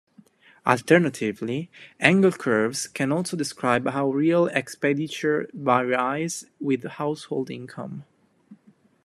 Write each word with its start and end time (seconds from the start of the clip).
Alternatively, 0.65 1.69
Engel 1.99 2.31
curves 2.31 2.87
can 2.87 3.11
also 3.11 3.37
describe 3.37 3.87
how 3.87 4.09
real 4.09 4.47
expenditure 4.47 5.47
varies 5.53 6.45
with 6.59 6.83
household 6.85 7.51
income. 7.51 8.03